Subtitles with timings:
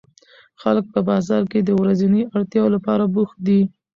[0.61, 3.61] خلک په بازار کې د ورځنیو اړتیاوو لپاره بوخت دي